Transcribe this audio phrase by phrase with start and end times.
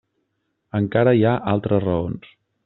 [0.79, 2.35] Encara hi ha altres raons.